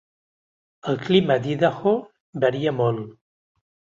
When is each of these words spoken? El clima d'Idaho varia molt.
El 0.93 0.97
clima 1.01 1.35
d'Idaho 1.43 1.93
varia 2.45 2.75
molt. 2.81 3.15